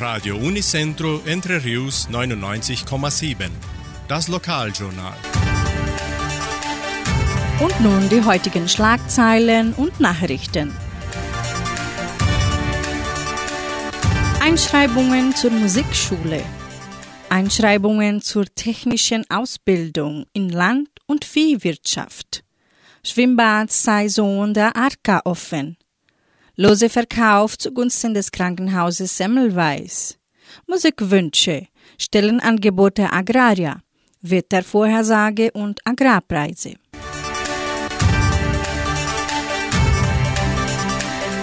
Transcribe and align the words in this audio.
Radio 0.00 0.36
Unicentro 0.36 1.20
Entre 1.26 1.62
Rius 1.62 2.08
99,7. 2.10 3.50
Das 4.08 4.28
Lokaljournal. 4.28 5.12
Und 7.60 7.80
nun 7.82 8.08
die 8.08 8.24
heutigen 8.24 8.66
Schlagzeilen 8.66 9.74
und 9.74 10.00
Nachrichten. 10.00 10.74
Einschreibungen 14.40 15.34
zur 15.36 15.50
Musikschule. 15.50 16.42
Einschreibungen 17.28 18.22
zur 18.22 18.46
technischen 18.46 19.26
Ausbildung 19.28 20.24
in 20.32 20.48
Land- 20.48 20.88
und 21.04 21.26
Viehwirtschaft. 21.26 22.42
Schwimmbadsaison 23.04 24.54
der 24.54 24.74
Arka 24.76 25.20
offen. 25.26 25.76
Lose 26.62 26.90
Verkauf 26.90 27.56
zugunsten 27.56 28.12
des 28.12 28.32
Krankenhauses 28.32 29.16
Semmelweis. 29.16 30.18
Musikwünsche, 30.66 31.68
Stellenangebote 31.96 33.10
Agraria, 33.10 33.80
Wettervorhersage 34.20 35.52
und 35.52 35.80
Agrarpreise. 35.86 36.74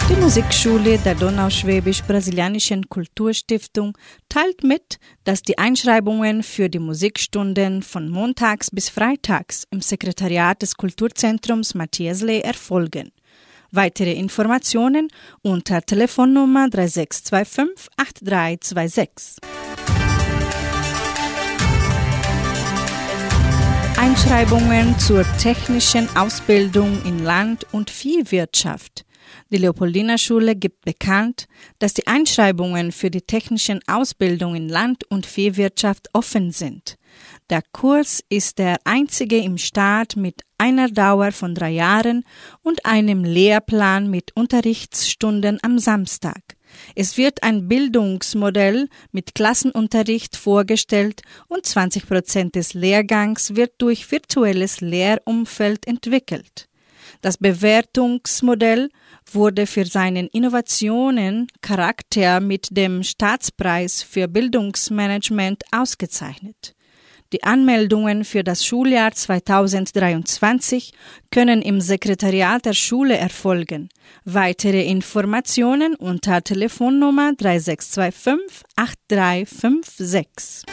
Die 0.08 0.16
Musikschule 0.22 1.00
der 1.00 1.16
Donauschwäbisch-Brasilianischen 1.16 2.88
Kulturstiftung 2.88 3.98
teilt 4.30 4.64
mit, 4.64 5.00
dass 5.24 5.42
die 5.42 5.58
Einschreibungen 5.58 6.44
für 6.44 6.70
die 6.70 6.78
Musikstunden 6.78 7.82
von 7.82 8.08
montags 8.10 8.70
bis 8.70 8.90
freitags 8.90 9.64
im 9.72 9.82
Sekretariat 9.82 10.62
des 10.62 10.76
Kulturzentrums 10.76 11.74
Matthias 11.74 12.22
Lee 12.22 12.42
erfolgen. 12.42 13.12
Weitere 13.72 14.14
Informationen 14.14 15.10
unter 15.42 15.82
Telefonnummer 15.82 16.70
3625 16.70 17.90
8326. 17.98 19.42
Einschreibungen 23.98 24.98
zur 25.00 25.26
technischen 25.38 26.08
Ausbildung 26.16 27.04
in 27.06 27.24
Land- 27.24 27.66
und 27.74 27.90
Viehwirtschaft. 27.90 29.06
Die 29.52 29.58
Leopoldina 29.58 30.18
Schule 30.18 30.56
gibt 30.56 30.86
bekannt, 30.86 31.48
dass 31.80 31.94
die 31.94 32.08
Einschreibungen 32.08 32.92
für 32.92 33.12
die 33.12 33.22
technischen 33.22 33.80
Ausbildung 33.88 34.56
in 34.56 34.70
Land- 34.70 35.04
und 35.10 35.26
Viehwirtschaft 35.26 36.10
offen 36.14 36.52
sind. 36.52 36.98
Der 37.50 37.62
Kurs 37.72 38.22
ist 38.28 38.58
der 38.58 38.76
einzige 38.84 39.38
im 39.38 39.58
Staat 39.58 40.18
mit 40.18 40.42
einer 40.58 40.90
Dauer 40.90 41.32
von 41.32 41.56
drei 41.56 41.70
Jahren 41.70 42.26
und 42.62 42.86
einem 42.86 43.24
Lehrplan 43.24 44.10
mit 44.10 44.36
Unterrichtsstunden 44.36 45.58
am 45.62 45.80
Samstag. 45.80 46.42
Es 46.94 47.16
wird 47.16 47.44
ein 47.44 47.70
Bildungsmodell 47.70 48.90
mit 49.14 49.34
Klassenunterricht 49.34 50.36
vorgestellt 50.36 51.22
und 51.48 51.66
20 51.66 52.06
Prozent 52.06 52.56
des 52.56 52.74
Lehrgangs 52.74 53.56
wird 53.56 53.76
durch 53.78 54.12
virtuelles 54.12 54.82
Lehrumfeld 54.82 55.88
entwickelt. 55.88 56.68
Das 57.22 57.38
Bewertungsmodell 57.38 58.90
wurde 59.32 59.68
für 59.68 59.86
seinen 59.86 60.28
Innovationen 60.28 61.48
Charakter 61.62 62.42
mit 62.42 62.68
dem 62.72 63.04
Staatspreis 63.04 64.04
für 64.04 64.28
Bildungsmanagement 64.28 65.64
ausgezeichnet. 65.72 66.76
Die 67.34 67.44
Anmeldungen 67.44 68.24
für 68.24 68.42
das 68.42 68.66
Schuljahr 68.66 69.12
2023 69.12 70.94
können 71.30 71.62
im 71.62 71.82
Sekretariat 71.82 72.64
der 72.64 72.72
Schule 72.72 73.18
erfolgen. 73.18 73.90
Weitere 74.24 74.86
Informationen 74.86 75.94
unter 75.96 76.42
Telefonnummer 76.42 77.34
3625 77.34 78.64
8356. 78.78 80.64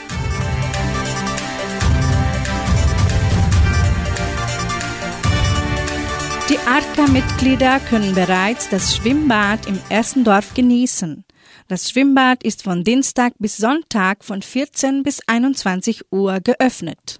Die 6.50 6.58
ARCA-Mitglieder 6.58 7.80
können 7.80 8.14
bereits 8.14 8.68
das 8.68 8.94
Schwimmbad 8.94 9.66
im 9.66 9.80
ersten 9.88 10.22
Dorf 10.22 10.54
genießen. 10.54 11.24
Das 11.66 11.88
Schwimmbad 11.88 12.42
ist 12.44 12.62
von 12.62 12.84
Dienstag 12.84 13.32
bis 13.38 13.56
Sonntag 13.56 14.22
von 14.22 14.42
14 14.42 15.02
bis 15.02 15.20
21 15.26 16.12
Uhr 16.12 16.40
geöffnet. 16.40 17.18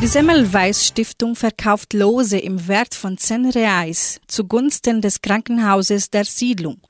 Die 0.00 0.06
Semmelweis 0.06 0.86
Stiftung 0.86 1.34
verkauft 1.34 1.92
Lose 1.94 2.38
im 2.38 2.68
Wert 2.68 2.94
von 2.94 3.18
10 3.18 3.50
Reais 3.50 4.20
zugunsten 4.28 5.00
des 5.00 5.20
Krankenhauses 5.20 6.10
der 6.10 6.24
Siedlung. 6.24 6.80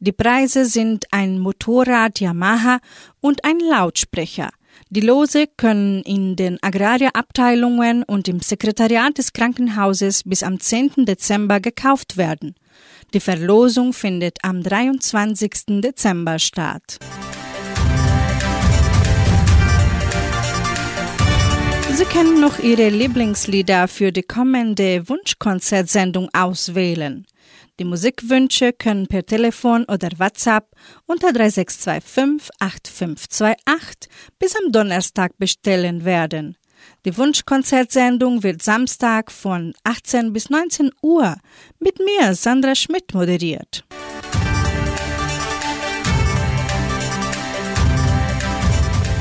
Die 0.00 0.12
Preise 0.12 0.66
sind 0.66 1.06
ein 1.12 1.38
Motorrad 1.38 2.20
Yamaha 2.20 2.78
und 3.22 3.46
ein 3.46 3.58
Lautsprecher. 3.58 4.50
Die 4.90 5.00
Lose 5.00 5.46
können 5.56 6.02
in 6.02 6.34
den 6.34 6.58
Agrarierabteilungen 6.62 8.02
und 8.02 8.26
im 8.26 8.40
Sekretariat 8.40 9.16
des 9.16 9.32
Krankenhauses 9.32 10.24
bis 10.24 10.42
am 10.42 10.58
10. 10.58 11.04
Dezember 11.06 11.60
gekauft 11.60 12.16
werden. 12.16 12.54
Die 13.14 13.20
Verlosung 13.20 13.92
findet 13.92 14.38
am 14.42 14.62
23. 14.62 15.80
Dezember 15.80 16.38
statt. 16.38 16.98
Sie 21.92 22.04
können 22.04 22.40
noch 22.40 22.58
Ihre 22.58 22.88
Lieblingslieder 22.88 23.86
für 23.86 24.10
die 24.10 24.22
kommende 24.22 25.08
Wunschkonzertsendung 25.08 26.28
auswählen. 26.32 27.26
Die 27.80 27.86
Musikwünsche 27.86 28.74
können 28.74 29.06
per 29.06 29.24
Telefon 29.24 29.86
oder 29.86 30.10
WhatsApp 30.18 30.66
unter 31.06 31.32
3625 31.32 32.50
8528 32.58 34.10
bis 34.38 34.54
am 34.54 34.70
Donnerstag 34.70 35.38
bestellen 35.38 36.04
werden. 36.04 36.58
Die 37.06 37.16
Wunschkonzertsendung 37.16 38.42
wird 38.42 38.60
Samstag 38.60 39.32
von 39.32 39.72
18 39.84 40.34
bis 40.34 40.50
19 40.50 40.90
Uhr 41.00 41.36
mit 41.78 41.98
mir, 42.00 42.34
Sandra 42.34 42.74
Schmidt, 42.74 43.14
moderiert. 43.14 43.86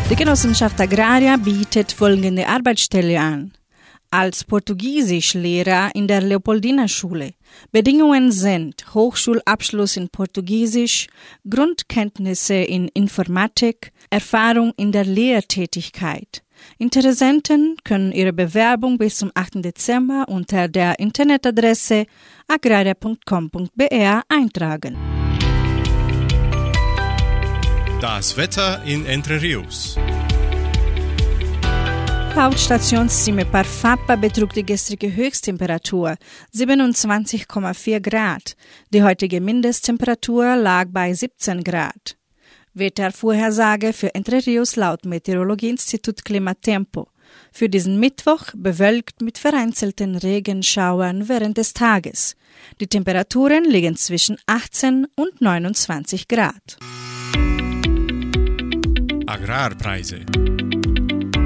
Die 0.09 0.15
Genossenschaft 0.17 0.81
Agraria 0.81 1.37
bietet 1.37 1.93
folgende 1.93 2.45
Arbeitsstelle 2.45 3.21
an. 3.21 3.53
Als 4.11 4.43
Portugiesischlehrer 4.43 5.91
in 5.93 6.07
der 6.07 6.21
Leopoldina 6.21 6.87
Schule. 6.87 7.33
Bedingungen 7.71 8.31
sind 8.31 8.95
Hochschulabschluss 8.95 9.97
in 9.97 10.09
Portugiesisch, 10.09 11.07
Grundkenntnisse 11.47 12.55
in 12.55 12.87
Informatik, 12.87 13.91
Erfahrung 14.09 14.73
in 14.77 14.91
der 14.91 15.05
Lehrtätigkeit. 15.05 16.43
Interessenten 16.79 17.77
können 17.83 18.11
ihre 18.11 18.33
Bewerbung 18.33 18.97
bis 18.97 19.17
zum 19.17 19.31
8. 19.35 19.63
Dezember 19.63 20.25
unter 20.27 20.67
der 20.67 20.99
Internetadresse 20.99 22.07
agraria.com.br 22.47 24.21
eintragen. 24.27 24.97
Das 28.01 28.37
Wetter 28.37 28.81
in 28.85 29.05
Entre 29.05 29.39
Rios. 29.39 29.97
Laut 32.39 32.57
Station 32.57 33.09
Cimepar 33.09 33.65
Fapa 33.65 34.15
betrug 34.15 34.53
die 34.53 34.65
gestrige 34.65 35.13
Höchsttemperatur 35.13 36.15
27,4 36.55 37.99
Grad. 37.99 38.55
Die 38.93 39.03
heutige 39.03 39.41
Mindesttemperatur 39.41 40.55
lag 40.55 40.85
bei 40.89 41.13
17 41.13 41.65
Grad. 41.65 42.15
Wettervorhersage 42.73 43.91
für 43.91 44.15
Entre 44.15 44.37
Rios 44.45 44.77
laut 44.77 45.03
Meteorologieinstitut 45.03 46.23
Klimatempo. 46.23 47.09
Für 47.51 47.67
diesen 47.67 47.99
Mittwoch 47.99 48.45
bewölkt 48.55 49.21
mit 49.21 49.37
vereinzelten 49.37 50.15
Regenschauern 50.15 51.27
während 51.27 51.57
des 51.57 51.73
Tages. 51.73 52.37
Die 52.79 52.87
Temperaturen 52.87 53.65
liegen 53.65 53.97
zwischen 53.97 54.37
18 54.45 55.07
und 55.17 55.41
29 55.41 56.29
Grad. 56.29 56.77
Agrarpreise. 59.27 60.21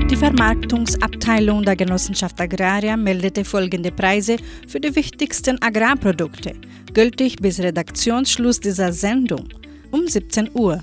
Die 0.09 0.17
Vermarktungsabteilung 0.17 1.63
der 1.63 1.77
Genossenschaft 1.77 2.39
Agraria 2.39 2.97
meldete 2.97 3.45
folgende 3.45 3.91
Preise 3.91 4.35
für 4.67 4.79
die 4.79 4.93
wichtigsten 4.95 5.59
Agrarprodukte, 5.61 6.53
gültig 6.93 7.37
bis 7.37 7.59
Redaktionsschluss 7.59 8.59
dieser 8.59 8.91
Sendung 8.91 9.47
um 9.91 10.05
17 10.07 10.51
Uhr. 10.53 10.81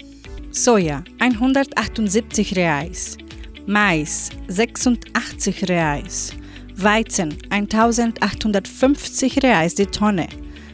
Soja 0.51 1.05
178 1.19 2.57
Reais, 2.57 3.19
Mais 3.67 4.31
86 4.49 5.69
Reais, 5.69 6.33
Weizen 6.77 7.37
1850 7.51 9.43
Reais 9.43 9.75
die 9.75 9.87
Tonne, 9.87 10.29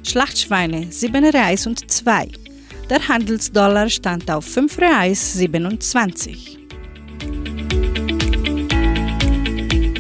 Schlachtschweine 0.05 0.87
7 0.91 1.25
Reais 1.25 1.67
und 1.67 1.91
2. 1.91 2.29
Der 2.89 3.09
Handelsdollar 3.09 3.89
stand 3.91 4.31
auf 4.31 4.45
5 4.45 4.79
Reais 4.79 5.35
27. 5.35 6.56